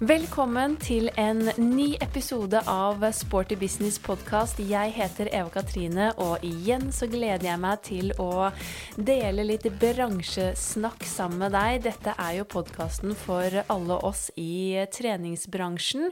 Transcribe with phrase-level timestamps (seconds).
[0.00, 4.56] Velkommen til en ny episode av Sporty Business podkast.
[4.64, 8.48] Jeg heter Eva Katrine, og igjen så gleder jeg meg til å
[8.96, 11.82] dele litt bransjesnakk sammen med deg.
[11.84, 16.08] Dette er jo podkasten for alle oss i treningsbransjen,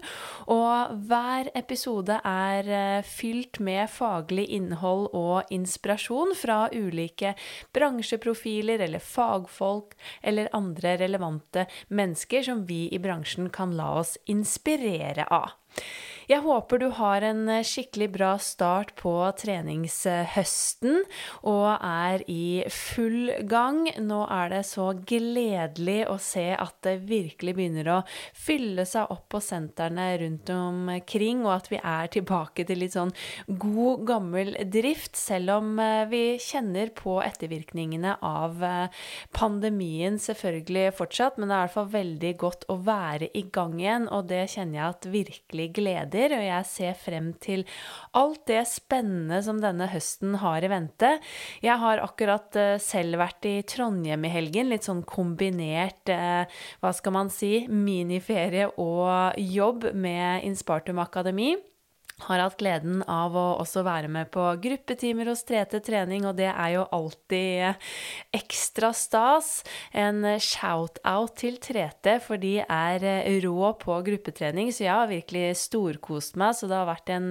[0.52, 7.33] og hver episode er eh, fylt med faglig innhold og inspirasjon fra ulike
[7.73, 15.24] bransjeprofiler eller fagfolk eller andre relevante mennesker som vi i bransjen kan la oss inspirere
[15.24, 15.55] av.
[16.28, 20.98] Jeg håper du har en eh, skikkelig bra start på treningshøsten
[21.48, 23.87] og er i full gang.
[24.04, 27.96] Nå er det så gledelig å se at det virkelig begynner å
[28.37, 33.15] fylle seg opp på sentrene rundt omkring, og at vi er tilbake til litt sånn
[33.48, 39.01] god, gammel drift, selv om eh, vi kjenner på ettervirkningene av eh,
[39.32, 41.40] pandemien selvfølgelig fortsatt.
[41.40, 44.45] Men det er i hvert fall veldig godt å være i gang igjen, og det
[44.59, 47.65] kjenner jeg at virkelig gleder gleder, og jeg ser frem til
[48.19, 51.15] alt det spennende som denne høsten har i vente.
[51.65, 56.95] Jeg har akkurat eh, selv vært i Trondheim i helgen, litt sånn kombinert, eh, hva
[56.97, 61.55] skal man si, miniferie og jobb med Inspartum Akademi
[62.27, 66.50] har hatt gleden av å også være med på gruppetimer hos Trete trening, og det
[66.50, 67.78] er jo alltid
[68.37, 69.62] ekstra stas.
[69.93, 73.06] En shout-out til Trete, for de er
[73.44, 76.56] rå på gruppetrening, så jeg har virkelig storkost meg.
[76.59, 77.31] Så det har vært en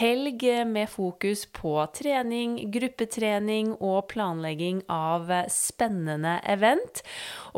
[0.00, 7.02] helg med fokus på trening, gruppetrening og planlegging av spennende event.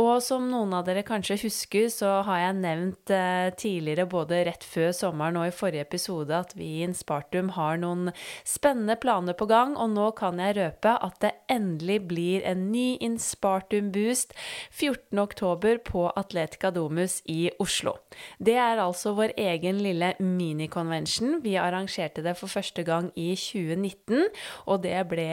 [0.00, 4.64] Og som noen av dere kanskje husker, så har jeg nevnt eh, tidligere, både rett
[4.66, 8.10] før sommeren og i forrige episode, at vi i Inspartum har noen
[8.48, 12.98] spennende planer på gang, og nå kan jeg røpe at det endelig blir en ny
[13.02, 14.34] Inspartum Boost
[14.74, 17.96] 14.10 på Atletica Domus i Oslo.
[18.38, 21.40] Det er altså vår egen lille minikonvensjon.
[21.44, 24.28] Vi arrangerte det for første gang i 2019,
[24.66, 25.28] og det ble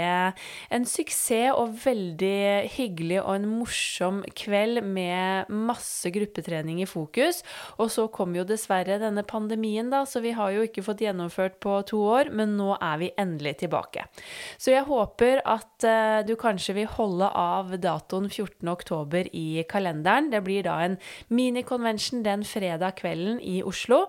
[0.73, 7.43] en suksess og veldig hyggelig og en morsom kveld med masse gruppetrening i fokus.
[7.77, 11.59] Og så kom jo dessverre denne pandemien, da, så vi har jo ikke fått gjennomført
[11.63, 14.05] på to år, men nå er vi endelig tilbake.
[14.57, 20.31] Så jeg håper at uh, du kanskje vil holde av datoen 14.10 i kalenderen.
[20.33, 20.99] Det blir da en
[21.29, 24.05] mini-convention den fredag kvelden i Oslo.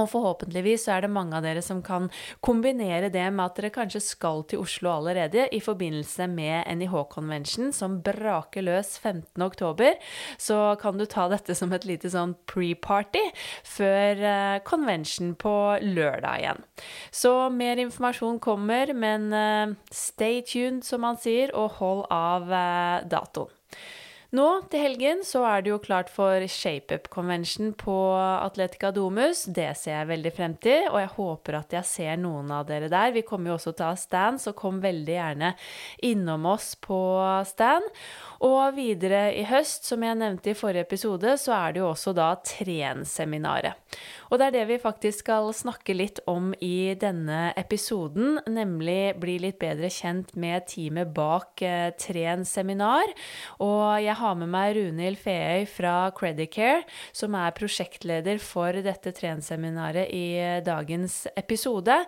[0.00, 2.06] Og forhåpentligvis er det mange av dere som kan
[2.40, 7.74] kombinere det med at dere kanskje skal til Oslo allerede i forbindelse med NIH Convention
[7.76, 10.00] som braker løs 15.10.
[10.40, 13.26] Så kan du ta dette som et lite sånn pre-party
[13.68, 15.54] før uh, convention på
[15.84, 16.64] lørdag igjen.
[17.12, 23.04] Så mer informasjon kommer, men uh, stay tuned, som man sier, og hold av uh,
[23.04, 23.52] datoen.
[24.32, 29.42] Nå til helgen så er det jo klart for ShapeUp Convention på Atletica Domus.
[29.44, 32.88] Det ser jeg veldig frem til, og jeg håper at jeg ser noen av dere
[32.88, 33.12] der.
[33.12, 35.50] Vi kommer jo også til å ha stand, så kom veldig gjerne
[36.08, 37.02] innom oss på
[37.44, 37.84] stand.
[38.48, 42.16] Og videre i høst, som jeg nevnte i forrige episode, så er det jo også
[42.16, 44.00] da Tren-seminaret.
[44.32, 49.36] Og det er det vi faktisk skal snakke litt om i denne episoden, nemlig bli
[49.44, 53.12] litt bedre kjent med teamet bak eh, Tren-seminar.
[53.60, 56.84] Og jeg har med meg Runhild Feøy fra Credicare,
[57.14, 61.98] som er prosjektleder for dette Tren-seminaret i dagens episode.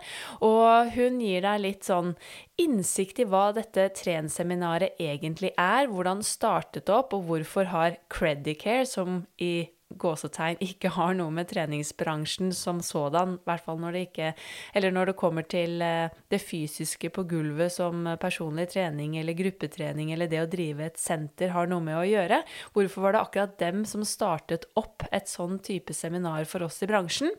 [0.45, 2.15] Og hun gir deg litt sånn
[2.61, 8.87] innsikt i hva dette Tren-seminaret egentlig er, hvordan startet det opp, og hvorfor har Credicare,
[8.87, 14.03] som i gåsetegn ikke har noe med treningsbransjen som sådan, i hvert fall når det
[14.07, 14.31] ikke
[14.73, 20.11] Eller når det kommer til eh, det fysiske på gulvet som personlig trening eller gruppetrening
[20.13, 22.41] eller det å drive et senter har noe med å gjøre.
[22.73, 26.89] Hvorfor var det akkurat dem som startet opp et sånn type seminar for oss i
[26.89, 27.31] bransjen?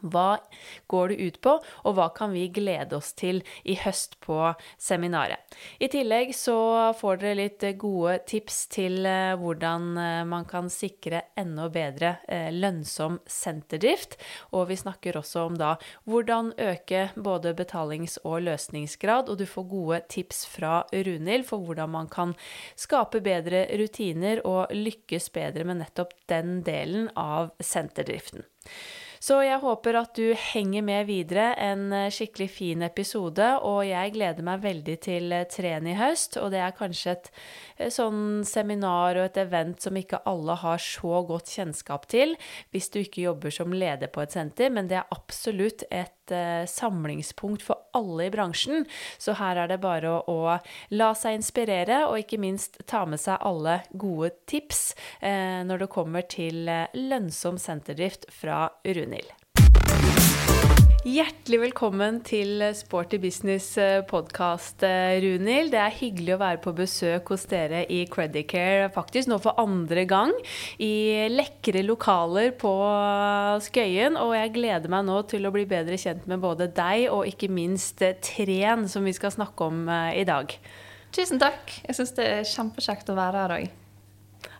[0.00, 0.38] Hva
[0.86, 5.40] går det ut på, og hva kan vi glede oss til i høst på seminaret?
[5.78, 6.58] I tillegg så
[6.98, 12.50] får dere litt gode tips til eh, hvordan eh, man kan sikre enda bedre eh,
[12.54, 14.18] lønnsom senterdrift.
[14.56, 15.74] Og vi snakker også om da
[16.08, 21.92] hvordan øke både betalings- og løsningsgrad, og du får gode tips fra Runhild for hvordan
[21.94, 22.34] man kan
[22.78, 28.46] skape bedre rutiner og lykkes bedre med nettopp den delen av senterdriften.
[29.20, 31.50] Så jeg håper at du henger med videre.
[31.58, 33.46] En eh, skikkelig fin episode.
[33.66, 36.38] Og jeg gleder meg veldig til eh, Tren i høst.
[36.42, 37.30] Og det er kanskje et,
[37.78, 42.36] eh, sånn seminar og et event som ikke alle har så godt kjennskap til
[42.72, 46.34] hvis du ikke jobber som leder på et senter, men det er absolutt et et
[46.36, 48.86] uh, samlingspunkt for alle i bransjen.
[49.18, 50.58] Så her er det bare å, å,
[50.94, 55.92] la seg inspirere, og ikke minst ta med seg alle gode tips eh, når det
[55.92, 59.37] kommer til lønnsom senterdrift fra Runhild.
[61.06, 65.70] Hjertelig velkommen til Sporty business eh, eh, Runhild.
[65.70, 70.02] Det er hyggelig å være på besøk hos dere i Credicare, faktisk nå for andre
[70.10, 70.34] gang.
[70.82, 72.74] I lekre lokaler på
[73.62, 74.18] Skøyen.
[74.18, 77.46] Og jeg gleder meg nå til å bli bedre kjent med både deg og ikke
[77.46, 79.86] minst eh, Tren, som vi skal snakke om
[80.18, 80.50] i dag.
[81.14, 81.78] Tusen takk.
[81.86, 83.70] Jeg syns det er kjempekjekt å være her òg.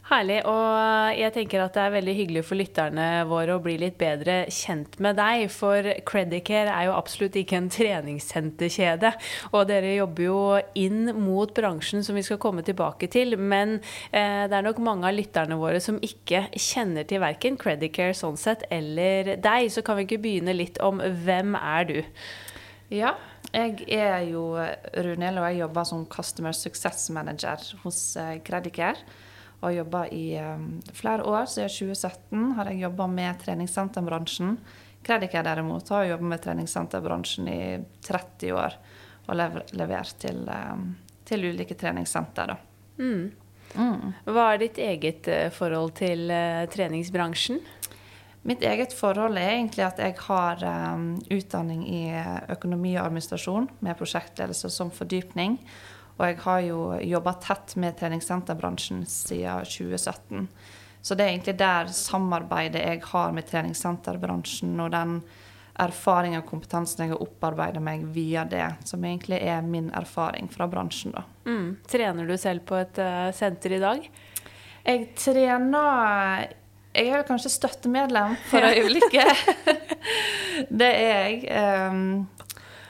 [0.09, 0.39] Herlig.
[0.49, 4.39] Og jeg tenker at det er veldig hyggelig for lytterne våre å bli litt bedre
[4.49, 5.45] kjent med deg.
[5.53, 9.11] For Credicare er jo absolutt ikke en treningssenterkjede.
[9.53, 10.41] Og dere jobber jo
[10.81, 13.37] inn mot bransjen, som vi skal komme tilbake til.
[13.37, 18.17] Men eh, det er nok mange av lytterne våre som ikke kjenner til verken Credicare
[18.17, 19.69] sånn sett eller deg.
[19.75, 21.99] Så kan vi ikke begynne litt om hvem er du?
[22.97, 23.19] Ja,
[23.53, 29.27] jeg er jo Runhild, og jeg jobber som Customer Success Manager hos eh, Credicare
[29.61, 31.49] og jobba i um, flere år.
[31.51, 34.55] Siden 2017 har jeg jobba med treningssenterbransjen.
[35.07, 37.63] Krediker derimot har jobba med treningssenterbransjen i
[38.07, 38.79] 30 år
[39.29, 40.93] og lever, levert til, um,
[41.27, 42.55] til, ulike treningssenter.
[42.99, 43.27] Mm.
[43.75, 44.15] Mm.
[44.31, 47.61] Hva er ditt eget uh, forhold til uh, treningsbransjen?
[48.49, 50.63] Mitt eget forhold er egentlig at jeg har
[50.95, 52.05] um, utdanning i
[52.55, 55.59] økonomi og administrasjon med prosjektledelse som fordypning.
[56.19, 60.49] Og jeg har jo jobba tett med treningssenterbransjen siden 2017.
[61.01, 65.21] Så det er egentlig der samarbeidet jeg har med treningssenterbransjen, og den
[65.79, 70.67] erfaringen og kompetansen jeg har opparbeida meg via det, som egentlig er min erfaring fra
[70.71, 71.15] bransjen.
[71.15, 71.23] da.
[71.47, 71.69] Mm.
[71.89, 74.09] Trener du selv på et uh, senter i dag?
[74.89, 76.49] Jeg trener
[76.99, 79.51] Jeg er jo kanskje støttemedlem for øyeblikket.
[80.81, 81.93] det er jeg.
[81.93, 82.27] Um,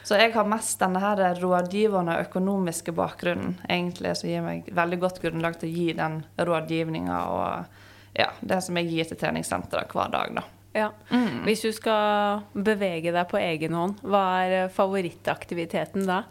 [0.09, 5.19] så jeg har mest denne her rådgivende økonomiske bakgrunnen egentlig, som gir meg veldig godt
[5.21, 10.09] grunnlag til å gi den rådgivninga og ja, det som jeg gir til treningssenteret hver
[10.15, 10.33] dag.
[10.39, 10.45] da.
[10.73, 10.87] Ja.
[11.13, 11.43] Mm.
[11.45, 16.23] Hvis du skal bevege deg på egen hånd, hva er favorittaktiviteten da?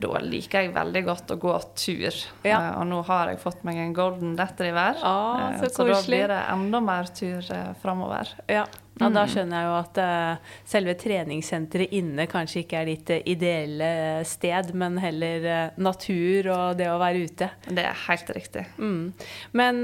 [0.00, 2.20] Da liker jeg veldig godt å gå tur.
[2.46, 2.60] Ja.
[2.60, 5.98] Uh, og nå har jeg fått meg en golden retriever, ah, så, uh, så da
[6.06, 8.32] blir det enda mer tur uh, framover.
[8.50, 8.64] Ja.
[8.94, 9.30] Ja, Da mm.
[9.32, 13.88] skjønner jeg jo at uh, selve treningssenteret inne kanskje ikke er ditt ideelle
[14.28, 15.48] sted, men heller
[15.82, 17.48] natur og det å være ute.
[17.66, 18.62] Det er helt riktig.
[18.78, 19.10] Mm.
[19.58, 19.82] Men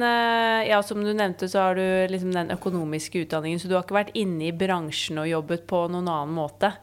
[0.68, 1.82] ja, som du nevnte, så har du
[2.14, 5.88] liksom den økonomiske utdanningen, så du har ikke vært inne i bransjen og jobbet på
[5.90, 6.76] noen annen måte?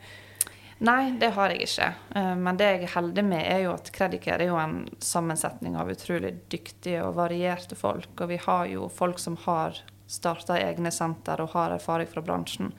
[0.86, 1.90] Nei, det har jeg ikke.
[2.38, 5.90] Men det jeg er heldig med, er jo at Credicare er jo en sammensetning av
[5.90, 8.12] utrolig dyktige og varierte folk.
[8.14, 12.72] Og vi har jo folk som har starta egne senter og har erfaring fra bransjen.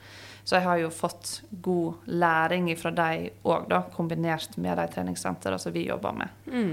[0.47, 5.75] Så jeg har jo fått god læring fra de òg, kombinert med de treningssentrene som
[5.75, 6.39] vi jobber med.
[6.49, 6.71] Mm.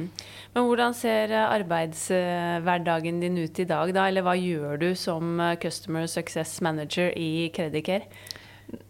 [0.54, 4.06] Men hvordan ser arbeidshverdagen din ut i dag, da?
[4.08, 8.08] Eller hva gjør du som Customer Success Manager i Credicare?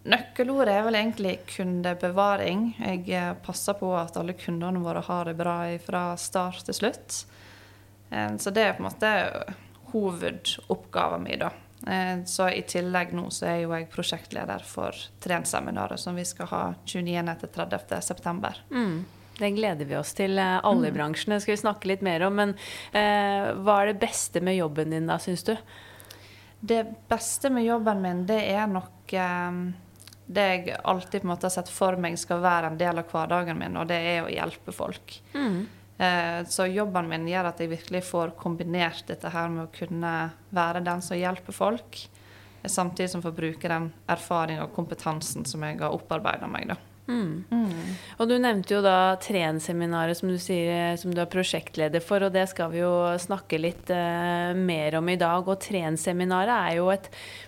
[0.06, 2.68] Nøkkelordet er vel egentlig kundebevaring.
[2.78, 7.18] Jeg eh, passer på at alle kundene våre har det bra fra start til slutt.
[8.10, 9.12] Eh, så det er på en måte
[9.92, 11.50] hovedoppgaven min, da.
[11.86, 16.50] Eh, så i tillegg nå så er jo jeg prosjektleder for Trenseminaret, som vi skal
[16.52, 18.00] ha 29.-30.
[18.00, 18.62] september.
[18.70, 19.04] Mm.
[19.36, 20.96] Det gleder vi oss til, alle i mm.
[20.96, 21.34] bransjen.
[21.34, 22.38] Det skal vi snakke litt mer om.
[22.38, 22.54] Men
[22.96, 25.52] eh, hva er det beste med jobben din da, syns du?
[26.60, 29.58] Det beste med jobben min, det er nok eh,
[30.26, 33.10] det jeg alltid på en måte har sett for meg skal være en del av
[33.12, 35.20] hverdagen min, og det er å hjelpe folk.
[35.36, 35.60] Mm.
[35.98, 40.16] Eh, så jobben min gjør at jeg virkelig får kombinert dette her med å kunne
[40.56, 42.02] være den som hjelper folk,
[42.66, 46.72] samtidig som får bruke den erfaringen og kompetansen som jeg har opparbeida meg.
[46.74, 46.80] da.
[47.06, 47.44] Mm.
[47.50, 47.90] Mm.
[48.18, 52.48] Og du nevnte jo da Tren-seminaret som du som du er prosjektleder for, og det
[52.50, 55.46] skal vi jo snakke litt uh, mer om i dag.
[55.46, 57.06] Og Tren-seminaret er jo et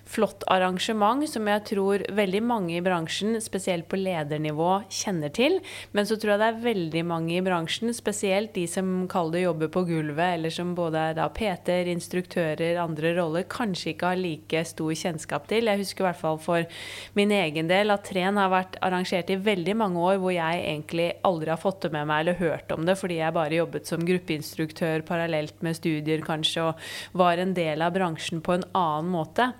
[0.08, 5.58] flott arrangement som jeg tror veldig mange i bransjen, spesielt på ledernivå, kjenner til.
[5.92, 9.44] Men så tror jeg det er veldig mange i bransjen, spesielt de som kaller det
[9.44, 14.22] jobber på gulvet, eller som både er da PT-er, instruktører, andre roller, kanskje ikke har
[14.22, 15.68] like stor kjennskap til.
[15.68, 16.80] Jeg husker i hvert fall for
[17.18, 19.47] min egen del at Tren har vært arrangert i veldig
[19.78, 22.98] mange år hvor jeg egentlig aldri har fått det med meg eller hørt om det,
[22.98, 27.94] fordi jeg bare jobbet som gruppeinstruktør parallelt med studier kanskje, og var en del av
[27.94, 29.52] bransjen på en annen måte.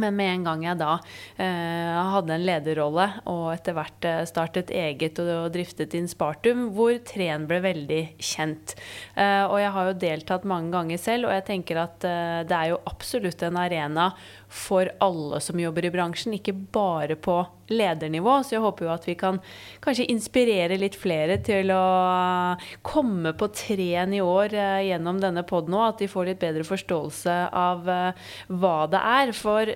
[0.00, 0.92] Men med en gang jeg da
[1.36, 7.44] eh, hadde en lederrolle og etter hvert eh, startet eget og driftet Inspartum, hvor Tren
[7.48, 8.72] ble veldig kjent.
[9.12, 12.56] Eh, og jeg har jo deltatt mange ganger selv, og jeg tenker at eh, det
[12.56, 14.08] er jo absolutt en arena
[14.52, 17.38] for alle som jobber i bransjen, ikke bare på
[17.72, 18.34] ledernivå.
[18.44, 19.38] Så jeg håper jo at vi kan
[19.80, 21.84] kanskje inspirere litt flere til å
[22.84, 25.86] komme på tren i år eh, gjennom denne poden òg.
[25.94, 29.32] At de får litt bedre forståelse av eh, hva det er.
[29.40, 29.72] For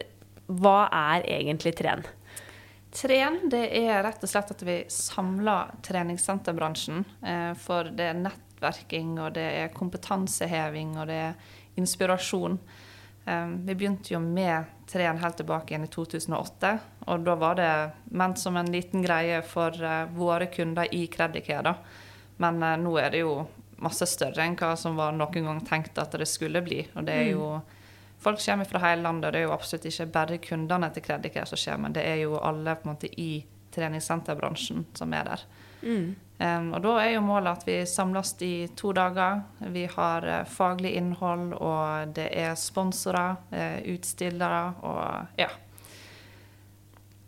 [0.61, 2.05] hva er egentlig tren?
[2.97, 7.07] Tren det er rett og slett at vi samler treningssenterbransjen.
[7.25, 12.61] Eh, for det er nettverking, og det er kompetanseheving, og det er inspirasjon.
[13.27, 16.73] Eh, vi begynte jo med Tren helt tilbake igjen i 2008.
[17.11, 17.71] Og da var det
[18.15, 21.75] ment som en liten greie for eh, våre kunder i Credicare.
[22.43, 23.41] Men nå er det jo
[23.83, 26.83] masse større enn hva som var noen gang tenkt at det skulle bli.
[26.95, 27.57] Og det er jo
[28.19, 31.47] Folk kommer fra hele landet, og det er jo absolutt ikke bare kundene til Credicare
[31.47, 33.45] som kommer, det er jo alle på en måte i
[33.77, 35.45] treningssenterbransjen som er der.
[35.83, 36.15] Mm.
[36.37, 39.41] Um, og da er jo målet at vi samles i to dager.
[39.73, 45.49] Vi har uh, faglig innhold, og det er sponsorer, uh, utstillere og ja.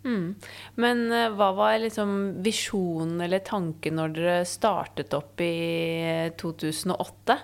[0.05, 0.35] Mm.
[0.77, 2.13] Men uh, hva var liksom
[2.45, 7.41] visjonen eller tanken når dere startet opp i 2008?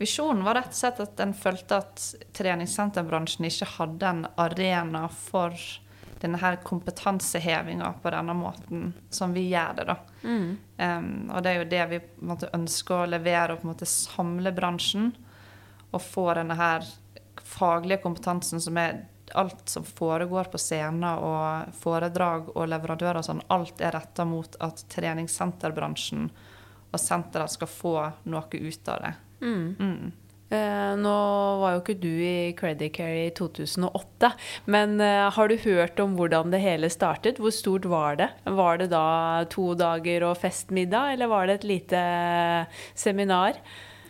[0.00, 2.04] Visjonen var rett og slett at en følte at
[2.38, 5.58] treningssenterbransjen ikke hadde en arena for
[6.20, 9.84] denne her kompetansehevinga på denne måten som vi gjør det.
[9.88, 9.96] da.
[10.22, 10.48] Mm.
[10.76, 13.88] Um, og det er jo det vi måte, ønsker å levere, og på en måte
[13.88, 15.14] samle bransjen.
[15.90, 16.84] Og få denne her
[17.40, 23.42] faglige kompetansen som er alt som foregår på scener og foredrag og leverandører og sånn,
[23.54, 26.30] alt er retta mot at treningssenterbransjen
[26.90, 27.94] og senteret skal få
[28.30, 29.12] noe ut av det.
[29.40, 29.76] Mm.
[29.78, 30.12] Mm.
[30.50, 31.16] Eh, nå
[31.60, 34.32] var jo ikke du i Credit Care i 2008,
[34.74, 37.38] men eh, har du hørt om hvordan det hele startet?
[37.38, 38.26] Hvor stort var det?
[38.50, 42.02] Var det da to dager og festmiddag, eller var det et lite
[42.98, 43.62] seminar?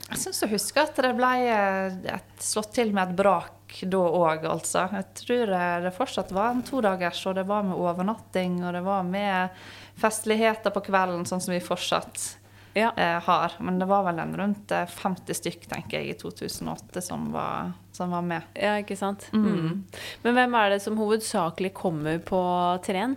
[0.07, 4.49] Jeg syns å huske at det ble eh, slått til med et brak da òg,
[4.49, 4.89] altså.
[4.97, 5.53] Jeg tror
[5.85, 9.61] det fortsatt var en todagers, og det var med overnatting, og det var med
[10.01, 12.40] festligheter på kvelden, sånn som vi fortsatt
[12.75, 12.93] ja.
[12.97, 13.53] eh, har.
[13.59, 17.73] Men det var vel en rundt 50 eh, stykk, tenker jeg, i 2008 som var,
[17.93, 18.43] som var med.
[18.55, 19.29] Ja, ikke sant.
[19.33, 19.47] Mm.
[19.47, 19.85] Mm.
[20.23, 22.43] Men hvem er det som hovedsakelig kommer på
[22.87, 23.17] Tren?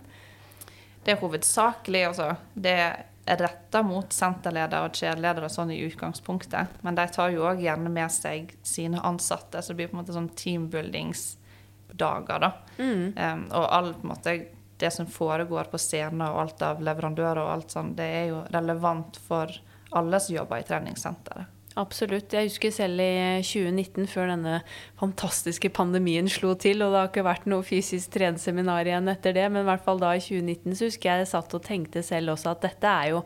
[1.04, 2.34] Det er hovedsakelig, altså.
[2.54, 2.78] Det
[3.24, 6.66] er retta mot senterledere og kjedeledere sånn i utgangspunktet.
[6.84, 10.02] Men de tar jo òg gjerne med seg sine ansatte, så det blir på en
[10.02, 12.50] måte sånn teambuildingsdager, da.
[12.78, 13.06] Mm.
[13.16, 14.36] Um, og all på en måte
[14.84, 18.44] det som foregår på scener og alt av leverandører og alt sånt, det er jo
[18.52, 19.52] relevant for
[19.96, 21.53] alle som jobber i treningssenteret.
[21.74, 22.30] Absolutt.
[22.30, 24.60] Jeg husker selv i 2019, før denne
[25.00, 29.48] fantastiske pandemien slo til, og det har ikke vært noe fysisk treningsseminar igjen etter det,
[29.50, 32.36] men i hvert fall da i 2019 så husker jeg jeg satt og tenkte selv
[32.36, 33.22] også at dette er jo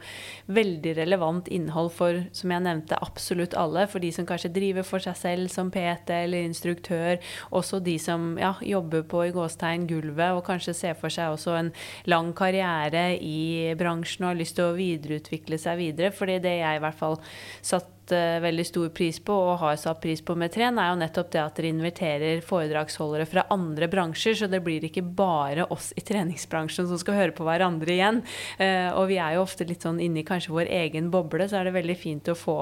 [0.56, 3.84] veldig relevant innhold for, som jeg nevnte, absolutt alle.
[3.92, 7.20] For de som kanskje driver for seg selv som PT eller instruktør,
[7.52, 11.58] også de som ja, jobber på i gåstegn gulvet og kanskje ser for seg også
[11.58, 11.70] en
[12.08, 16.12] lang karriere i bransjen og har lyst til å videreutvikle seg videre.
[16.16, 17.20] fordi det jeg i hvert fall
[17.60, 21.00] satt uh, veldig stor pris på, og har satt pris på med Tren, er jo
[21.00, 24.36] nettopp det at dere inviterer foredragsholdere fra andre bransjer.
[24.38, 28.22] Så det blir ikke bare oss i treningsbransjen som skal høre på hverandre igjen.
[28.60, 31.68] Uh, og vi er jo ofte litt sånn inni kanskje vår egen boble, så er
[31.68, 32.58] det veldig fint å få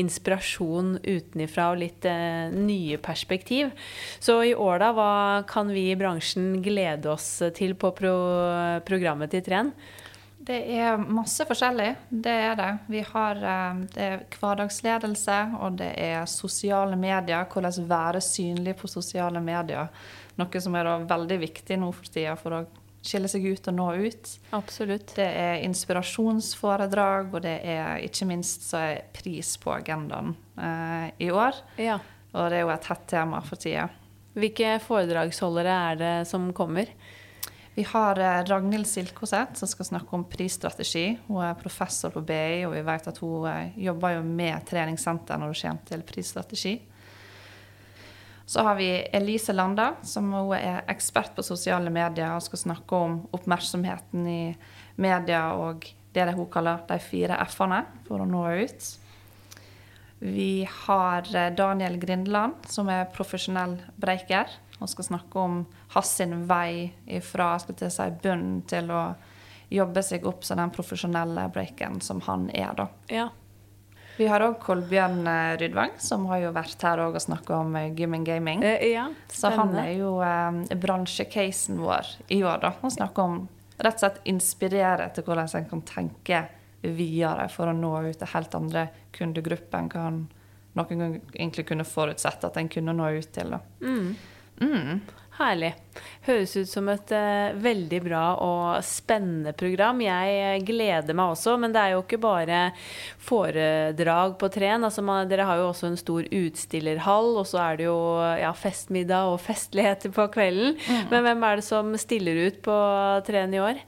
[0.00, 3.72] inspirasjon utenifra og litt uh, nye perspektiv.
[4.20, 5.14] Så i år, da, hva
[5.50, 8.16] kan vi i bransjen glede oss til på pro
[8.86, 9.74] programmet til Tren?
[10.40, 11.90] Det er masse forskjellig.
[12.08, 12.70] Det er det.
[12.88, 17.44] Vi har eh, det er hverdagsledelse, og det er sosiale medier.
[17.44, 19.90] Hvordan være synlig på sosiale medier.
[20.40, 22.62] Noe som er veldig viktig nå for tida for å
[23.04, 24.32] skille seg ut og nå ut.
[24.56, 25.14] Absolutt.
[25.16, 31.30] Det er inspirasjonsforedrag, og det er ikke minst så er pris på agendaen eh, i
[31.32, 31.60] år.
[31.80, 32.00] Ja.
[32.32, 33.88] Og det er jo et hett tema for tida.
[34.40, 36.88] Hvilke foredragsholdere er det som kommer?
[37.80, 41.14] Vi har eh, Ragnhild Silkoseth som skal snakke om prisstrategi.
[41.26, 45.40] Hun er professor på BI, og vi vet at hun eh, jobber jo med treningssenter
[45.40, 46.74] når det kommer til prisstrategi.
[48.44, 53.00] Så har vi Elise Landa, som hun er ekspert på sosiale medier og skal snakke
[53.08, 54.42] om oppmerksomheten i
[55.00, 58.94] media og det hun kaller de fire F-ene for å nå ut.
[60.20, 60.52] Vi
[60.84, 65.60] har eh, Daniel Grindeland, som er profesjonell breiker og skal snakke om
[65.94, 66.14] hans
[66.48, 69.02] vei fra si, bunnen til å
[69.70, 72.72] jobbe seg opp som den profesjonelle breaken som han er.
[72.76, 72.88] da.
[73.12, 73.28] Ja.
[74.16, 77.92] Vi har òg Kolbjørn eh, Rydvang, som har jo vært her og snakka om eh,
[77.96, 78.64] gym and gaming.
[78.66, 82.58] Eh, ja, så han er jo eh, bransjecasen vår i år.
[82.66, 82.74] da.
[82.82, 83.38] Han snakker om
[83.78, 86.42] rett og slett inspirere til hvordan en kan tenke
[86.82, 88.84] videre for å nå ut til helt andre
[89.16, 90.20] kundegrupper enn hva han
[90.76, 93.56] noen gang egentlig kunne forutsette at en kunne nå ut til.
[93.56, 93.60] da.
[93.80, 94.12] Mm.
[94.60, 95.00] Mm.
[95.40, 95.70] Herlig.
[96.26, 100.02] Høres ut som et uh, veldig bra og spennende program.
[100.04, 102.58] Jeg eh, gleder meg også, men det er jo ikke bare
[103.24, 104.84] foredrag på Tren.
[104.84, 107.96] Altså, man, dere har jo også en stor utstillerhall, og så er det jo
[108.42, 110.76] ja, festmiddag og festligheter på kvelden.
[110.76, 111.08] Mm.
[111.14, 112.76] Men hvem er det som stiller ut på
[113.30, 113.80] Tren i år?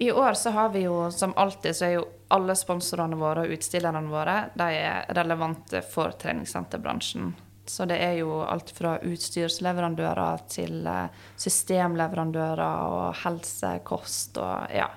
[0.00, 3.52] I år så har vi jo som alltid så er jo alle sponsorene våre og
[3.52, 7.34] utstillerne våre de er relevante for treningssenterbransjen.
[7.64, 14.88] Så det er jo alt fra utstyrsleverandører til eh, systemleverandører og helsekost og ja.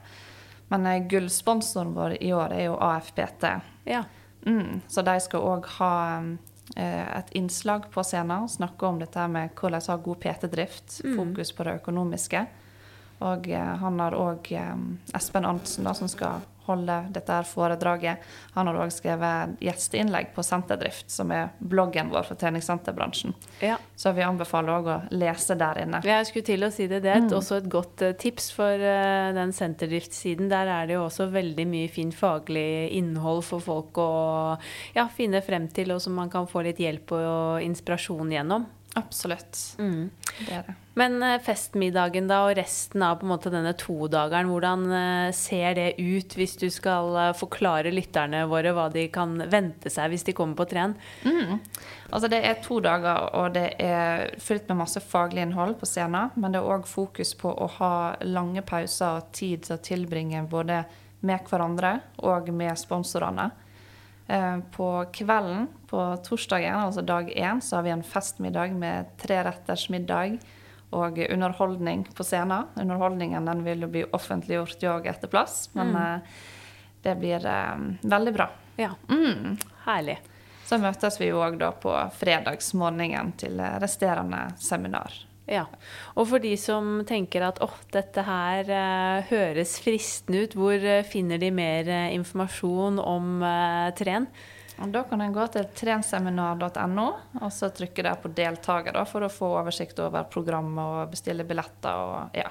[0.74, 3.48] Men eh, gullsponsoren vår i år er jo AFPT.
[3.86, 4.04] Ja.
[4.46, 5.94] Mm, så de skal òg ha
[6.76, 11.00] eh, et innslag på scenen og snakke om dette med hvordan ha god PT-drift.
[11.06, 11.16] Mm.
[11.22, 12.46] Fokus på det økonomiske.
[13.26, 14.50] Og han har òg
[15.16, 18.24] Espen Arntzen, da, som skal holde dette her foredraget.
[18.56, 23.36] Han har òg skrevet gjesteinnlegg på Senterdrift, som er bloggen vår for treningssenterbransjen.
[23.64, 23.78] Ja.
[23.96, 26.02] Så vi anbefaler òg å lese der inne.
[26.06, 27.02] Jeg skulle til å si det.
[27.06, 27.32] Det er mm.
[27.38, 30.50] også et godt uh, tips for uh, den Senterdrift-siden.
[30.52, 34.10] Der er det jo også veldig mye fint faglig innhold for folk å
[34.96, 38.68] ja, finne frem til, og som man kan få litt hjelp og inspirasjon gjennom.
[38.96, 39.60] Absolutt.
[39.78, 40.10] Mm.
[40.40, 40.74] Det er det.
[40.96, 45.76] Men uh, festmiddagen da, og resten av på en måte denne todageren, hvordan uh, ser
[45.76, 50.24] det ut hvis du skal uh, forklare lytterne våre hva de kan vente seg hvis
[50.30, 50.96] de kommer på tren?
[51.28, 51.60] Mm.
[52.16, 56.32] Altså det er to dager, og det er fylt med masse faglig innhold på scenen.
[56.40, 60.48] Men det er òg fokus på å ha lange pauser og tid til å tilbringe
[60.48, 60.86] både
[61.26, 63.52] med hverandre og med sponsorene.
[64.28, 69.90] Eh, på kvelden på torsdagen, altså dag én, så har vi en festmiddag med treretters
[69.90, 70.40] middag
[70.90, 72.66] og underholdning på scenen.
[72.76, 76.02] Underholdningen den vil jo bli offentliggjort òg etter plass, men mm.
[76.02, 76.20] Eh,
[77.06, 78.48] det blir um, veldig bra.
[78.82, 79.58] Ja, mm.
[79.84, 80.18] herlig.
[80.66, 85.14] Så møtes vi jo òg da på fredagsmorgenen til resterende seminar.
[85.46, 85.68] Ja.
[86.18, 91.06] Og for de som tenker at åh, dette her uh, høres fristende ut, hvor uh,
[91.06, 93.46] finner de mer uh, informasjon om
[93.98, 94.26] Tren?
[94.82, 97.06] Og da kan en gå til trenseminar.no
[97.40, 101.96] og så trykke der på 'deltaker' for å få oversikt over programmet og bestille billetter.
[101.96, 102.50] Og, ja.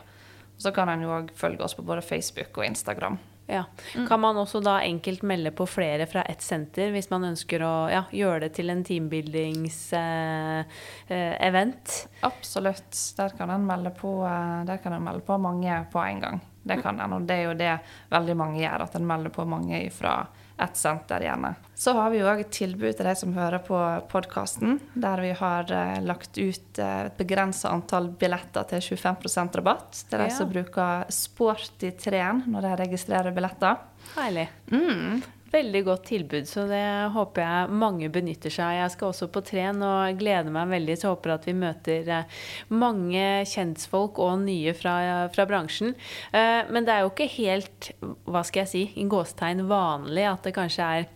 [0.56, 3.18] Så kan en jo òg følge oss på både Facebook og Instagram.
[3.46, 3.64] Ja.
[3.96, 4.08] Mm.
[4.08, 7.72] Kan man også da enkelt melde på flere fra ett senter hvis man ønsker å
[7.92, 10.64] ja, gjøre det til en teambuildings-event?
[11.08, 12.96] eh, Absolutt.
[13.18, 16.40] Der kan en melde, eh, melde, på mange på en gang.
[16.64, 17.78] Det kan en, og det er jo det
[18.14, 20.26] veldig mange gjør, at en melder på mange fra
[20.60, 21.54] ett senter gjerne.
[21.74, 23.78] Så har vi jo òg et tilbud til de som hører på
[24.10, 30.04] podkasten, der vi har eh, lagt ut eh, et begrensa antall billetter til 25% rabatt
[30.08, 30.36] til de ja.
[30.36, 33.82] som bruker Sport i treen når de registrerer billetter.
[34.14, 34.48] Heilig.
[34.70, 36.82] Mm veldig godt tilbud, så det
[37.14, 38.78] håper jeg mange benytter seg.
[38.80, 42.44] Jeg skal også på Tren og gleder meg veldig, så håper at vi møter eh,
[42.74, 44.94] mange kjentfolk og nye fra,
[45.34, 45.94] fra bransjen.
[46.34, 47.90] Eh, men det er jo ikke helt,
[48.28, 51.12] hva skal jeg si, i gåstegn vanlig at det kanskje er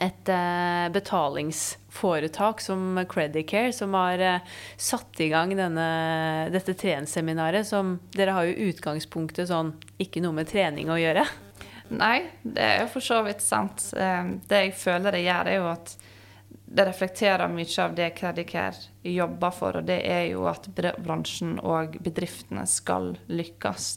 [0.00, 4.22] et uh, betalingsforetak som Credicare, som har
[4.78, 5.86] satt i gang denne,
[6.54, 11.26] dette trenseminaret, Som dere har jo utgangspunktet sånn ikke noe med trening å gjøre.
[11.90, 13.90] Nei, det er jo for så vidt sant.
[13.96, 15.94] Eh, det jeg føler det gjør, er jo at
[16.70, 20.68] det reflekterer mye av det Credicare jobber for, og det er jo at
[21.02, 23.88] bransjen og bedriftene skal lykkes.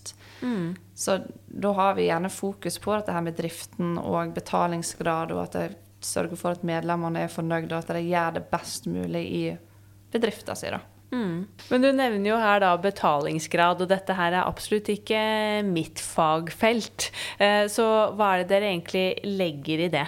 [0.42, 0.72] Mm.
[0.98, 5.60] Så da har vi gjerne fokus på dette her med driften og betalingsgrad, og at
[5.60, 5.68] det
[6.04, 9.44] sørger for at medlemmene er fornøyde, og at de gjør det best mulig i
[10.14, 10.82] bedriften sin.
[11.14, 11.48] Mm.
[11.70, 15.22] Men du nevner jo her da betalingsgrad, og dette her er absolutt ikke
[15.68, 17.12] mitt fagfelt.
[17.38, 17.86] Eh, så
[18.18, 20.08] hva er det dere egentlig legger i det?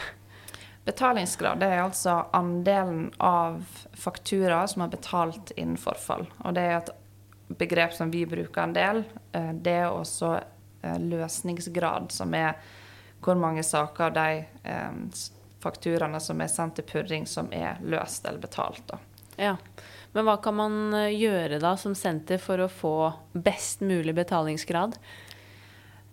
[0.85, 3.61] Betalingsgrad det er altså andelen av
[3.97, 6.25] faktura som er betalt innen forfall.
[6.43, 6.91] Og det er et
[7.61, 9.03] begrep som vi bruker en del.
[9.31, 12.57] Eh, det er også eh, løsningsgrad, som er
[13.25, 14.43] hvor mange saker av de
[15.63, 18.83] fakturaene som er sendt til purring, som er løst eller betalt.
[18.91, 18.99] Da.
[19.41, 19.55] Ja.
[20.15, 22.95] Men hva kan man eh, gjøre da som senter for å få
[23.35, 24.95] best mulig betalingsgrad?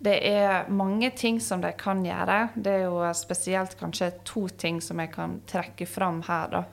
[0.03, 2.49] Det er mange ting som de kan gjøre.
[2.59, 6.51] Det er jo spesielt kanskje to ting som jeg kan trekke fram her.
[6.51, 6.63] Da.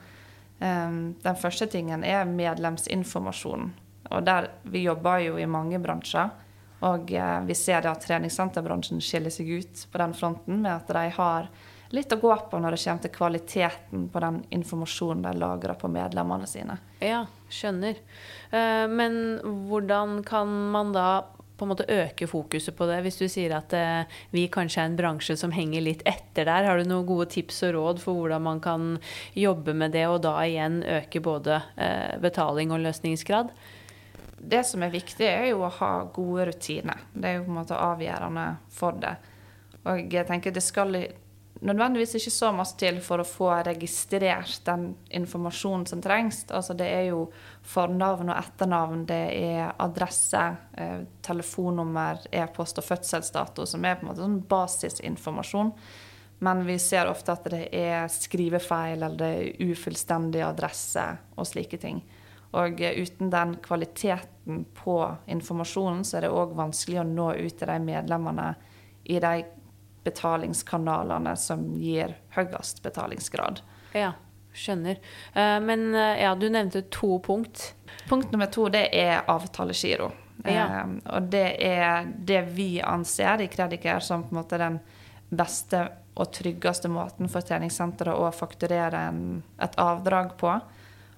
[0.59, 3.71] Ehm, den første tingen er medlemsinformasjon.
[4.11, 6.33] Og der, vi jobber jo i mange bransjer.
[6.83, 11.07] Og eh, vi ser at treningssenterbransjen skiller seg ut på den fronten med at de
[11.15, 11.47] har
[11.95, 15.89] litt å gå på når det kommer til kvaliteten på den informasjonen de lagrer på
[15.91, 16.77] medlemmene sine.
[17.03, 17.99] Ja, skjønner.
[18.51, 21.09] Eh, men hvordan kan man da
[21.57, 24.89] på en måte øke fokuset på det, hvis du sier at eh, vi kanskje er
[24.89, 26.65] en bransje som henger litt etter der?
[26.69, 28.95] Har du noen gode tips og råd for hvordan man kan
[29.37, 33.53] jobbe med det, og da igjen øke både eh, betaling og løsningsgrad?
[34.41, 37.05] det som er viktig, er jo å ha gode rutiner.
[37.13, 39.13] Det er jo på en måte avgjørende for det.
[39.89, 40.97] Og jeg tenker det skal
[41.61, 46.43] nødvendigvis ikke så masse til for å få registrert den informasjonen som trengs.
[46.49, 47.25] Altså det er jo
[47.73, 50.41] fornavn og etternavn, det er adresse,
[50.77, 55.73] eh, telefonnummer, e-post og fødselsdato, som er på en måte sånn basisinformasjon.
[56.41, 61.05] Men vi ser ofte at det er skrivefeil eller det er ufullstendig adresse
[61.37, 62.01] og slike ting.
[62.57, 64.97] Og eh, uten den kvaliteten på
[65.29, 68.55] informasjonen, så er det òg vanskelig å nå ut til de medlemmene
[69.05, 69.43] i de
[70.03, 73.61] betalingskanalene som gir høyest betalingsgrad.
[73.93, 74.13] Ja,
[74.53, 74.99] skjønner.
[75.33, 77.73] Eh, men eh, ja, du nevnte to punkt.
[78.09, 80.11] Punkt nummer to det er avtalegiro.
[80.45, 80.65] Ja.
[80.65, 84.79] Eh, og det er det vi anser i Krediker som på en måte den
[85.29, 85.85] beste
[86.19, 89.21] og tryggeste måten for treningssenteret å fakturere en,
[89.61, 90.57] et avdrag på.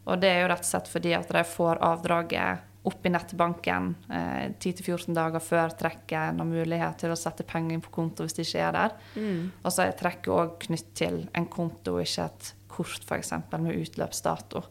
[0.04, 3.94] Og det er jo rett og slett fordi at de får avdraget opp i nettbanken
[4.12, 8.36] eh, 10-14 dager før trekket har mulighet til å sette penger inn på konto hvis
[8.36, 8.98] det ikke er der.
[9.16, 9.46] Mm.
[9.64, 13.32] Og så er trekket òg knytt til en konto, ikke et kort f.eks.
[13.54, 14.66] med utløpsdato.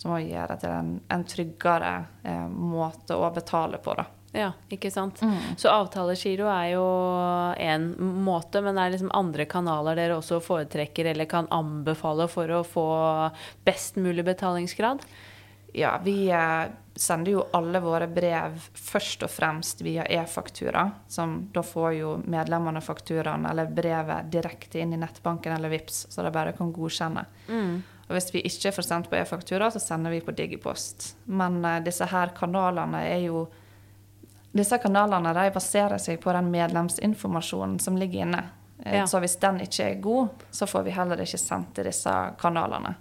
[0.00, 1.94] Som òg gjør det til en, en tryggere
[2.26, 3.94] eh, måte å betale på.
[4.00, 4.08] da.
[4.32, 5.20] Ja, ikke sant.
[5.22, 5.54] Mm.
[5.60, 6.84] Så avtalegiro er jo
[7.60, 7.90] én
[8.24, 12.62] måte, men det er liksom andre kanaler dere også foretrekker eller kan anbefale for å
[12.64, 12.86] få
[13.66, 15.04] best mulig betalingsgrad?
[15.76, 20.90] Ja, vi eh, sender jo alle våre brev først og fremst via e-faktura.
[21.08, 26.22] som Da får jo medlemmene fakturaen eller brevet direkte inn i nettbanken eller VIPS, så
[26.22, 27.24] de bare kan godkjenne.
[27.48, 27.82] Mm.
[28.08, 31.16] Og Hvis vi ikke får sendt på e-faktura, så sender vi på Digipost.
[31.24, 33.46] Men uh, disse her kanalene er jo
[34.52, 38.42] disse kanalene de baserer seg på den medlemsinformasjonen som ligger inne.
[38.84, 39.06] Eh, ja.
[39.06, 42.94] Så hvis den ikke er god, så får vi heller ikke sendt til disse kanalene.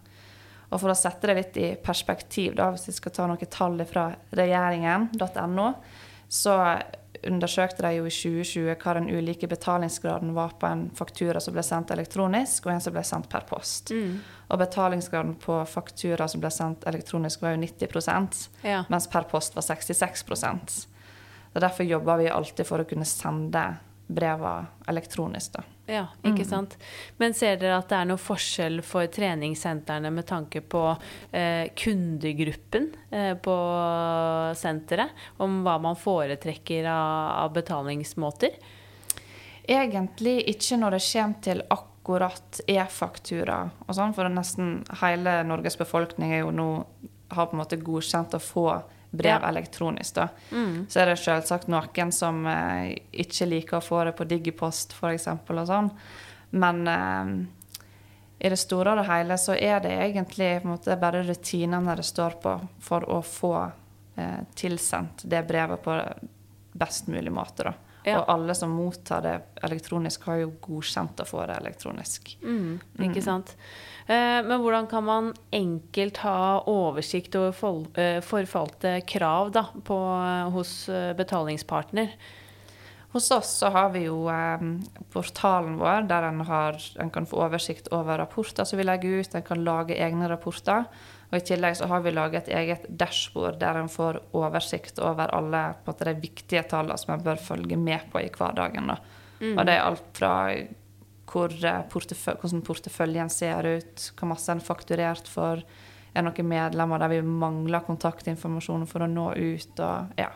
[0.72, 3.82] Og for å sette det litt i perspektiv, da, hvis vi skal ta noen tall
[3.88, 4.08] fra
[4.40, 5.68] regjeringen.no,
[6.32, 6.56] så
[7.28, 11.64] undersøkte de jo i 2020 hva den ulike betalingsgraden var på en faktura som ble
[11.66, 13.92] sendt elektronisk, og en som ble sendt per post.
[13.94, 14.16] Mm.
[14.48, 18.82] Og betalingsgraden på faktura som ble sendt elektronisk, var jo 90 ja.
[18.90, 20.26] mens per post var 66
[21.52, 23.66] så Derfor jobber vi alltid for å kunne sende
[24.16, 25.54] brevene elektronisk.
[25.58, 25.64] da.
[25.92, 26.48] Ja, ikke mm.
[26.48, 26.78] sant.
[27.20, 30.84] Men ser dere at det er noe forskjell for treningssentrene med tanke på
[31.36, 33.56] eh, kundegruppen eh, på
[34.60, 35.12] senteret?
[35.42, 38.56] Om hva man foretrekker av, av, betalingsmåter?
[39.68, 46.34] Egentlig ikke når det kommer til akkurat e-faktura og sånn, for nesten hele Norges befolkning
[46.34, 46.70] er jo nå
[47.32, 48.66] har på en måte godkjent å få
[49.12, 50.16] brev elektronisk.
[50.16, 50.28] da.
[50.52, 50.86] Mm.
[50.90, 55.28] Så er det selvsagt noen som eh, ikke liker å få det på digipost f.eks.
[55.28, 55.92] og sånn.
[56.56, 57.34] Men eh,
[58.42, 62.40] i det store og det hele så er det egentlig måte, bare rutinene det står
[62.42, 63.56] på for å få
[64.16, 66.00] eh, tilsendt det brevet på
[66.72, 67.68] best mulig måte.
[67.68, 67.74] da.
[68.04, 68.22] Ja.
[68.22, 72.32] Og alle som mottar det elektronisk, har jo godkjent å få det elektronisk.
[72.42, 73.26] Mm, ikke mm.
[73.28, 73.54] sant.
[74.12, 80.74] Men hvordan kan man enkelt ha oversikt over eh, forfalte krav da, på, eh, hos
[81.18, 82.16] betalingspartner?
[83.12, 84.62] Hos oss så har vi jo eh,
[85.12, 89.36] portalen vår der en, har, en, kan få oversikt over rapporter som vi legger ut.
[89.36, 90.86] En kan lage egne rapporter.
[91.32, 95.32] Og I tillegg så har vi laget et eget dashbord der en får oversikt over
[95.36, 98.94] alle måte, de viktige tallene som en bør følge med på i hverdagen.
[99.42, 99.58] Mm.
[99.58, 100.34] Og det er alt fra
[101.32, 105.64] hvor eh, porteføl hvordan porteføljen ser ut, hva masse en fakturert for.
[106.12, 109.80] Er det noen medlemmer der vi mangler kontaktinformasjon for å nå ut?
[109.80, 110.32] Og, ja.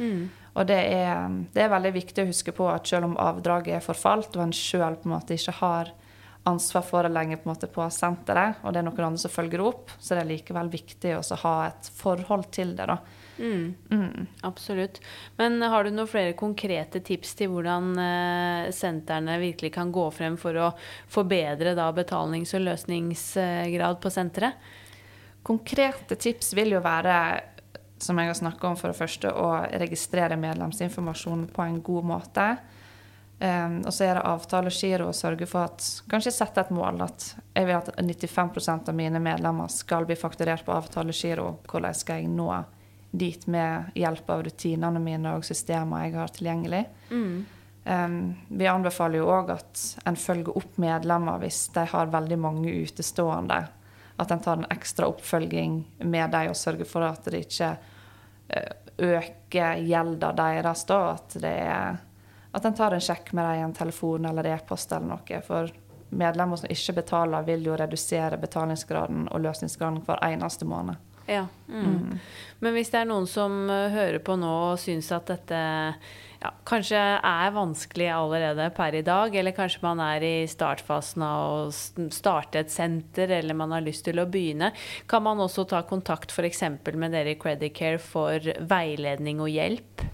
[0.00, 0.30] Mm.
[0.56, 3.84] og det er, det er, veldig viktig å huske på at selv om avdraget er
[3.84, 5.92] forfalt, og en sjøl ikke har
[6.48, 9.92] ansvar for det lenger på, på, senteret, og det er noen andre som følger opp,
[9.98, 12.88] så det er likevel viktig å ha et forhold til det.
[12.88, 12.96] da.
[13.40, 13.74] Mm.
[13.90, 14.26] Mm.
[14.46, 15.00] Absolutt.
[15.36, 20.36] Men har du noen flere konkrete tips til hvordan eh, sentrene virkelig kan gå frem
[20.40, 20.70] for å
[21.08, 24.70] forbedre da, betalings- og løsningsgrad på senteret?
[25.42, 27.16] Konkrete tips vil jo være
[28.00, 29.48] som jeg har snakka om, for det første å
[29.80, 32.46] registrere medlemsinformasjon på en god måte.
[33.40, 37.24] Um, og så er det avtalegiro å sørge for at Kanskje sette et mål at
[37.56, 41.54] jeg vil at 95% av mine medlemmer skal bli fakturert på avtalegiro.
[41.68, 42.50] Hvordan skal jeg nå
[43.10, 46.84] dit med hjelp av rutinene mine og systemer jeg har tilgjengelig.
[47.10, 47.46] Mm.
[47.84, 48.18] Um,
[48.48, 53.62] vi anbefaler jo òg at en følger opp medlemmer hvis de har veldig mange utestående.
[54.20, 58.70] At en tar en ekstra oppfølging med dem og sørger for at det ikke uh,
[59.00, 60.84] øker gjelda deres.
[60.84, 62.00] da, At, det er,
[62.52, 65.42] at en tar en sjekk med dem i en telefon eller e-post eller noe.
[65.46, 65.72] For
[66.10, 71.09] medlemmer som ikke betaler, vil jo redusere betalingsgraden og løsningsgraden hver eneste måned.
[71.30, 71.46] Ja.
[71.70, 72.18] Mm.
[72.60, 75.60] Men hvis det er noen som eh, hører på nå og syns at dette
[76.40, 81.42] ja, kanskje er vanskelig allerede per i dag, eller kanskje man er i startfasen av
[81.68, 84.72] å starte et senter, eller man har lyst til å begynne,
[85.10, 86.64] kan man også ta kontakt f.eks.
[86.94, 90.08] med dere i Credicare for veiledning og hjelp?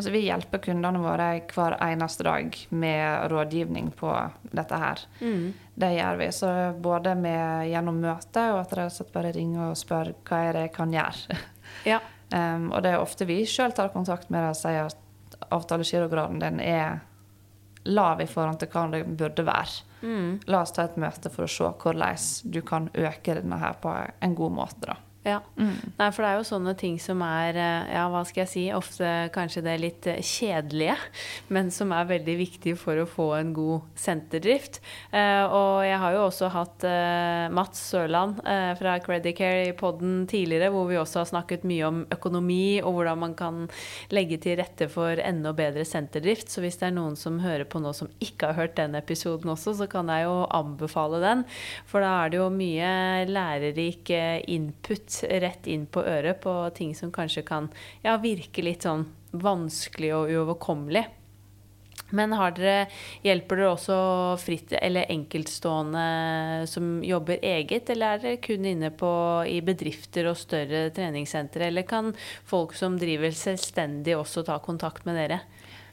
[0.00, 4.14] Altså, vi hjelper kundene våre hver eneste dag med rådgivning på
[4.48, 5.02] dette her.
[5.20, 5.50] Mm.
[5.74, 6.28] Det gjør vi.
[6.32, 10.62] Så både med, gjennom møte og at de bare ringer og spør hva er det
[10.64, 11.36] jeg kan gjøre.
[11.86, 12.00] Ja.
[12.32, 16.40] um, og det er ofte vi sjøl tar kontakt med dem og sier at avtalegirograden
[16.40, 16.98] din er
[17.84, 19.84] lav i forhold til hva det burde være.
[20.00, 20.32] Mm.
[20.48, 23.92] La oss ta et møte for å se hvordan du kan øke denne her på
[24.00, 24.80] en god måte.
[24.88, 24.96] da.
[25.20, 25.42] Ja.
[25.60, 25.74] Mm.
[25.98, 28.62] Nei, for det er jo sånne ting som er eh, ja, hva skal jeg si,
[28.72, 30.94] ofte kanskje det litt eh, kjedelige,
[31.54, 34.78] men som er veldig viktige for å få en god senterdrift.
[35.12, 40.22] Eh, og jeg har jo også hatt eh, Mats Sørland eh, fra Credicare i poden
[40.30, 43.60] tidligere, hvor vi også har snakket mye om økonomi og hvordan man kan
[44.14, 46.48] legge til rette for enda bedre senterdrift.
[46.48, 49.52] Så hvis det er noen som hører på nå som ikke har hørt den episoden
[49.52, 51.44] også, så kan jeg jo anbefale den.
[51.84, 52.96] For da er det jo mye
[53.28, 54.40] lærerik eh,
[55.22, 57.70] rett inn på øret på ting som kanskje kan
[58.04, 61.06] ja, virke litt sånn vanskelig og uoverkommelig.
[62.10, 62.88] Men har dere,
[63.22, 63.96] hjelper dere også
[64.42, 69.10] fritt eller enkeltstående som jobber eget, eller er dere kun inne på,
[69.46, 71.68] i bedrifter og større treningssentre?
[71.70, 72.12] Eller kan
[72.48, 75.40] folk som driver selvstendig også ta kontakt med dere?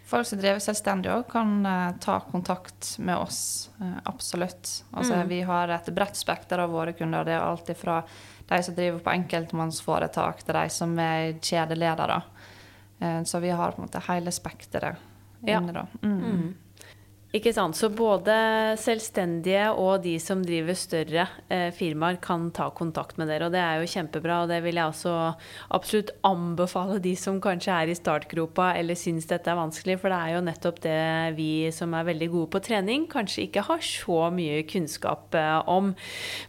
[0.07, 3.69] Folk som driver selvstendig òg, kan uh, ta kontakt med oss.
[3.75, 4.69] Uh, absolutt.
[4.93, 5.27] Altså, mm.
[5.27, 7.27] Vi har et bredt spekter av våre kunder.
[7.27, 7.99] Det er alt fra
[8.47, 12.21] de som driver på enkeltmannsforetak, til de som er kjedeledere.
[12.99, 15.03] Eh, så vi har på en måte hele spekteret
[15.45, 15.85] inne, da.
[16.01, 16.55] Mm.
[17.35, 17.75] Ikke sant.
[17.75, 18.33] Så både
[18.79, 23.49] selvstendige og de som driver større eh, firmaer, kan ta kontakt med dere.
[23.49, 24.37] Og det er jo kjempebra.
[24.45, 25.15] Og det vil jeg også
[25.75, 29.97] absolutt anbefale de som kanskje er i startgropa eller syns dette er vanskelig.
[29.99, 31.01] For det er jo nettopp det
[31.35, 35.91] vi som er veldig gode på trening, kanskje ikke har så mye kunnskap eh, om.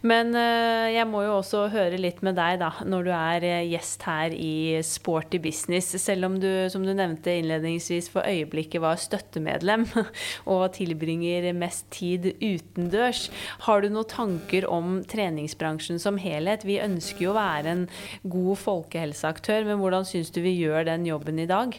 [0.07, 3.67] Men eh, jeg må jo også høre litt med deg, da, når du er eh,
[3.73, 5.91] gjest her i Sporty business.
[5.99, 9.89] Selv om du, som du nevnte innledningsvis, for øyeblikket var støttemedlem.
[10.55, 13.27] og tilbringer mest tid utendørs.
[13.65, 16.65] Har du noen tanker om treningsbransjen som helhet?
[16.67, 17.87] Vi ønsker jo å være en
[18.23, 21.77] god folkehelseaktør, men hvordan syns du vi gjør den jobben i dag?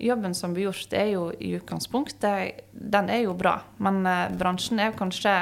[0.00, 4.80] Jobben som blir gjort, er jo i utgangspunktet Den er jo bra, men uh, bransjen
[4.80, 5.34] er kanskje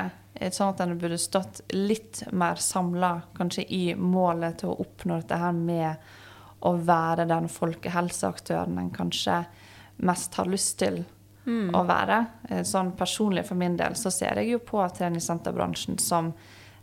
[0.54, 5.38] sånn at den burde stått litt mer samla kanskje i målet til å oppnå dette
[5.40, 6.10] her med
[6.66, 9.40] å være den folkehelseaktøren en kanskje
[10.06, 11.02] mest har lyst til
[11.48, 11.72] mm.
[11.76, 12.20] å være.
[12.50, 16.32] Eh, sånn personlig for min del så ser jeg jo på treningssenterbransjen som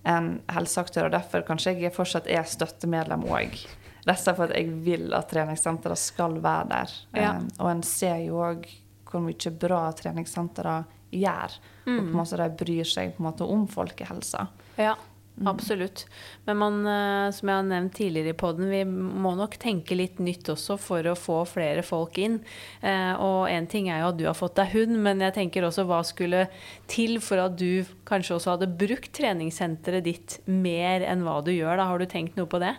[0.06, 3.58] en helseaktør, og derfor kanskje jeg fortsatt er støttemedlem òg.
[4.06, 6.91] Rett og slett at jeg vil at treningssentre skal være der.
[7.17, 7.32] Ja.
[7.39, 8.67] Um, og en ser jo òg
[9.10, 10.75] hvor mye bra treningssentre
[11.15, 11.58] gjør.
[11.86, 11.95] Mm.
[11.95, 12.19] Og på en mm.
[12.19, 14.45] måte de bryr seg på en måte om folkehelsa.
[14.78, 14.93] Ja.
[15.36, 15.48] Mm.
[15.52, 16.06] Absolutt.
[16.45, 20.21] Men man, eh, som jeg har nevnt tidligere i poden, vi må nok tenke litt
[20.24, 22.38] nytt også for å få flere folk inn.
[22.82, 25.67] Eh, og én ting er jo at du har fått deg hund, men jeg tenker
[25.67, 26.45] også hva skulle
[26.88, 31.76] til for at du kanskje også hadde brukt treningssenteret ditt mer enn hva du gjør?
[31.84, 32.76] Da har du tenkt noe på det?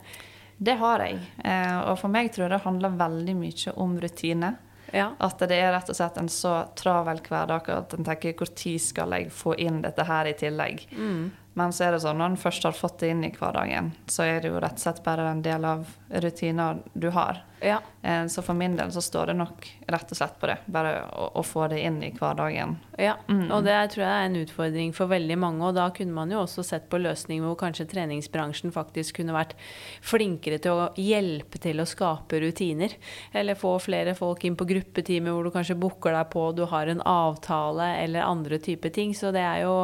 [0.57, 1.21] Det har jeg.
[1.45, 4.57] Eh, og for meg tror jeg det handler veldig mye om rutine.
[4.95, 5.11] Ja.
[5.21, 8.81] At det er rett og slett en så travel hverdag at en tenker hvor tid
[8.81, 10.87] skal jeg få inn dette her i tillegg.
[10.97, 11.27] Mm.
[11.57, 14.27] Men så er det sånn, når en først har fått det inn i hverdagen, så
[14.29, 17.42] er det jo rett og slett bare en del av rutiner du har.
[17.61, 17.81] Ja.
[18.03, 20.59] Eh, så for min del så står det nok rett og slett på det.
[20.71, 22.77] Bare å, å få det inn i hverdagen.
[23.01, 23.49] Ja, mm.
[23.51, 25.64] og det tror jeg er en utfordring for veldig mange.
[25.66, 29.57] Og da kunne man jo også sett på løsninger hvor kanskje treningsbransjen faktisk kunne vært
[30.05, 32.95] flinkere til å hjelpe til å skape rutiner.
[33.37, 36.92] Eller få flere folk inn på gruppetimer hvor du kanskje booker deg på, du har
[36.92, 39.16] en avtale eller andre typer ting.
[39.16, 39.75] Så det er jo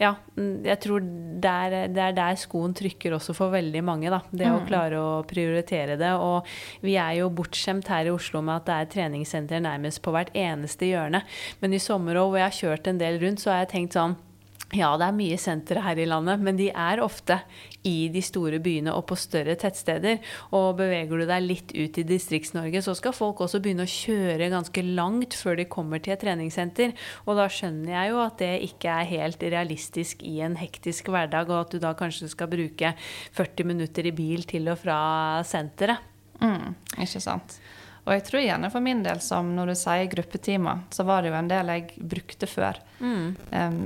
[0.00, 4.22] Ja, jeg tror det er der skoen trykker også for veldig mange, da.
[4.30, 4.56] Det mm.
[4.56, 6.12] å klare å prioritere det.
[6.12, 6.46] Og
[6.82, 10.30] vi er jo bortskjemt her i Oslo med at det er treningssenter nærmest på hvert
[10.34, 11.22] eneste hjørne.
[11.60, 14.16] Men i sommer hvor jeg har kjørt en del rundt, så har jeg tenkt sånn
[14.74, 17.36] ja, det er mye sentre her i landet, men de er ofte
[17.86, 20.18] i de store byene og på større tettsteder.
[20.58, 24.50] Og beveger du deg litt ut i Distrikts-Norge, så skal folk også begynne å kjøre
[24.50, 26.96] ganske langt før de kommer til et treningssenter.
[27.30, 31.46] Og da skjønner jeg jo at det ikke er helt realistisk i en hektisk hverdag,
[31.46, 32.96] og at du da kanskje skal bruke
[33.38, 34.98] 40 minutter i bil til og fra
[35.46, 36.02] senteret.
[36.42, 36.74] Mm,
[37.06, 37.60] ikke sant.
[38.06, 41.32] Og jeg tror gjerne for min del, som når du sier gruppetimer, så var det
[41.32, 42.78] jo en del jeg brukte før.
[42.98, 43.36] Mm.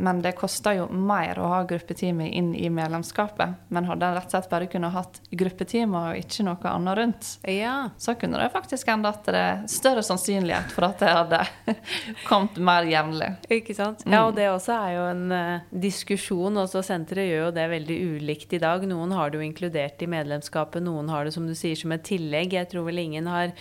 [0.03, 3.67] Men det koster jo mer å ha gruppetime inn i medlemskapet.
[3.69, 7.31] Men hadde en rett og slett bare kunne hatt gruppetime og ikke noe annet rundt,
[7.49, 7.75] ja.
[7.99, 11.41] så kunne det faktisk enda at det er større sannsynlighet for at det hadde
[12.29, 13.31] kommet mer jevnlig.
[13.61, 14.05] Ikke sant.
[14.07, 16.61] Ja, og det også er jo en uh, diskusjon.
[16.63, 18.87] Også senteret gjør jo det veldig ulikt i dag.
[18.91, 22.05] Noen har det jo inkludert i medlemskapet, noen har det som du sier som et
[22.07, 22.57] tillegg.
[22.59, 23.55] Jeg tror vel ingen har,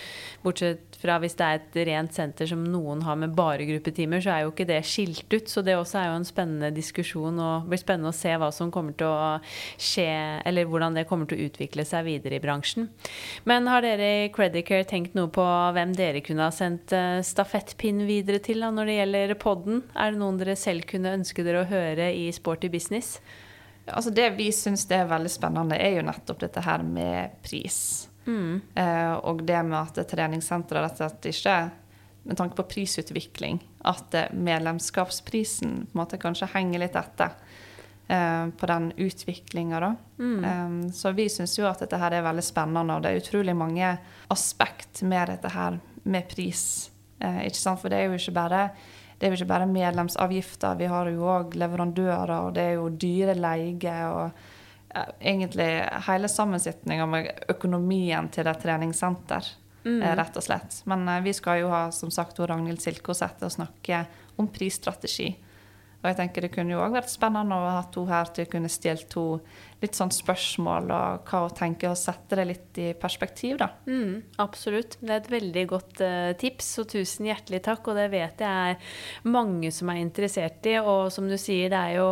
[0.44, 4.34] bortsett fra hvis det er et rent senter som noen har med bare gruppetimer, så
[4.34, 5.38] er jo ikke det skilt ut.
[5.47, 8.49] Så det også er jo en spennende diskusjon, og det blir spennende å se hva
[8.56, 9.39] som kommer til å
[9.80, 10.10] skje,
[10.49, 12.89] eller hvordan det kommer til å utvikle seg videre i bransjen.
[13.49, 18.04] Men har dere i Credicare tenkt noe på hvem dere kunne ha sendt eh, stafettpinn
[18.10, 19.84] videre til da, når det gjelder podden?
[19.95, 23.17] Er det noen dere selv kunne ønske dere å høre i Sporty Business?
[23.89, 28.10] Altså det vi syns er veldig spennende, er jo nettopp dette her med pris.
[28.30, 28.60] Mm.
[28.78, 31.56] Uh, og det med at treningssenteret rett og slett ikke
[32.24, 37.34] med tanke på prisutvikling, at eh, medlemskapsprisen på en måte kanskje henger litt etter
[38.08, 39.96] eh, på den utviklinga, da.
[40.20, 40.44] Mm.
[40.44, 43.56] Um, så vi syns jo at dette her er veldig spennende, og det er utrolig
[43.58, 43.96] mange
[44.30, 46.92] aspekt med dette her med pris.
[47.20, 47.82] Eh, ikke sant?
[47.82, 48.64] For det er jo ikke bare
[49.20, 52.86] det er jo ikke bare medlemsavgifter, vi har jo òg leverandører, og det er jo
[52.90, 53.98] dyre leie.
[54.08, 54.32] og
[55.20, 59.46] egentlig hele sammensetninga med økonomien til et treningssenter.
[59.89, 60.02] Mm.
[60.06, 60.82] Eh, rett og slett.
[60.89, 64.04] Men eh, vi skal jo ha som sagt Ragnhild Silkoseth og snakke
[64.39, 65.32] om prisstrategi.
[65.99, 68.52] Og jeg tenker det kunne jo òg vært spennende å ha to her til å
[68.54, 69.25] kunne stilt to
[69.80, 73.70] litt sånn spørsmål og hva hun tenker, og sette det litt i perspektiv, da.
[73.88, 74.98] Mm, absolutt.
[75.00, 77.88] Det er et veldig godt uh, tips, og tusen hjertelig takk.
[77.88, 80.76] Og det vet jeg er mange som er interessert i.
[80.82, 82.10] Og som du sier, det er jo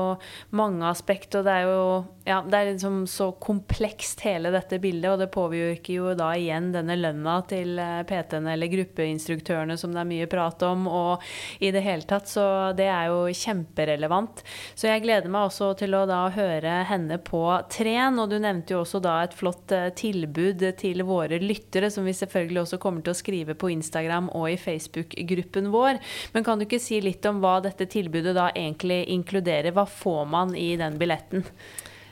[0.56, 1.82] mange aspekt, og det er jo
[2.28, 6.74] ja, det er liksom så komplekst hele dette bildet, og det påvirker jo da igjen
[6.74, 11.24] denne lønna til eh, PT-ene eller gruppeinstruktørene som det er mye prat om, og
[11.64, 12.28] i det hele tatt.
[12.28, 12.44] Så
[12.76, 14.44] det er jo kjemperelevant.
[14.76, 18.74] Så jeg gleder meg også til å da høre henne på Tren, og du nevnte
[18.76, 23.06] jo også da et flott eh, tilbud til våre lyttere, som vi selvfølgelig også kommer
[23.06, 26.02] til å skrive på Instagram og i Facebook-gruppen vår.
[26.34, 29.76] Men kan du ikke si litt om hva dette tilbudet da egentlig inkluderer?
[29.76, 31.46] Hva får man i den billetten?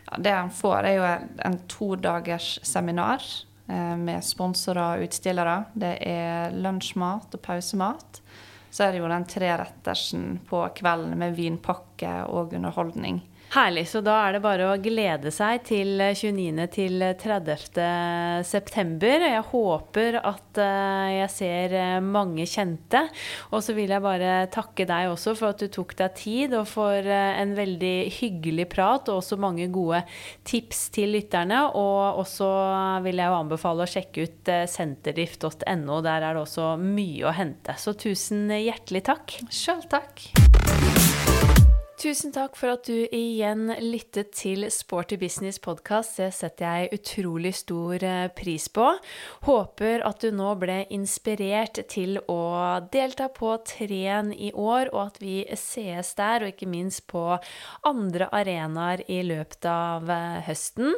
[0.06, 1.06] Ja, det en får, er jo
[1.50, 3.24] en todagers seminar
[3.68, 5.62] eh, med sponsorer og utstillere.
[5.74, 8.22] Det er lunsjmat og pausemat.
[8.76, 13.22] Så er det jo den trerettersen på kvelden med vinpakke og underholdning.
[13.56, 13.86] Herlig.
[13.88, 16.66] Så da er det bare å glede seg til 29.
[16.74, 17.78] til 30.
[18.44, 19.24] september.
[19.24, 23.06] Jeg håper at eh, jeg ser eh, mange kjente.
[23.56, 26.68] Og så vil jeg bare takke deg også for at du tok deg tid, og
[26.68, 30.04] for eh, en veldig hyggelig prat, og også mange gode
[30.44, 31.62] tips til lytterne.
[31.80, 32.52] Og også
[33.08, 36.04] vil jeg jo anbefale å sjekke ut senterdrift.no.
[36.04, 37.80] Der er det også mye å hente.
[37.80, 39.40] Så tusen hjertelig takk.
[39.48, 40.28] Sjøl takk.
[41.96, 46.18] Tusen takk for at du igjen lyttet til Sporty Business podkast.
[46.20, 48.90] Det setter jeg utrolig stor eh, pris på.
[49.48, 52.36] Håper at du nå ble inspirert til å
[52.92, 57.24] delta på Tren i år, og at vi sees der, og ikke minst på
[57.88, 60.92] andre arenaer i løpet av eh, høsten.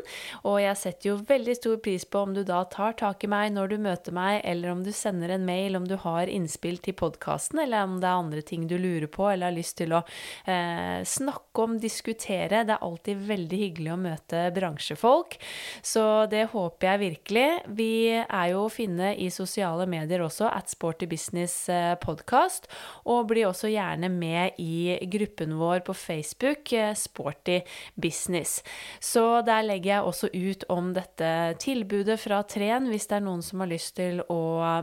[0.50, 3.54] Og jeg setter jo veldig stor pris på om du da tar tak i meg
[3.54, 6.98] når du møter meg, eller om du sender en mail om du har innspill til
[6.98, 10.02] podkasten, eller om det er andre ting du lurer på eller har lyst til å
[10.50, 12.64] eh, snakke om, diskutere.
[12.68, 15.38] Det er alltid veldig hyggelig å møte bransjefolk.
[15.86, 17.48] Så det håper jeg virkelig.
[17.80, 22.70] Vi er jo å finne i sosiale medier også, at Sporty Business eh, Podcast.
[23.10, 27.60] Og bli også gjerne med i gruppen vår på Facebook, eh, Sporty
[27.96, 28.62] Business.
[29.00, 33.46] Så der legger jeg også ut om dette tilbudet fra Tren, hvis det er noen
[33.46, 34.42] som har lyst til å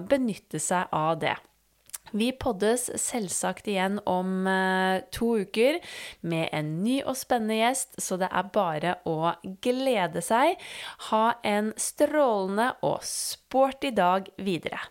[0.08, 1.36] benytte seg av det.
[2.12, 5.80] Vi poddes selvsagt igjen om uh, to uker
[6.20, 10.58] med en ny og spennende gjest, så det er bare å glede seg.
[11.10, 14.84] Ha en strålende og sporty dag videre.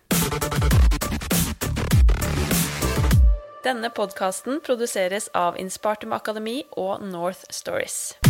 [3.64, 8.23] Denne podkasten produseres av Inspartum Akademi og North Stories.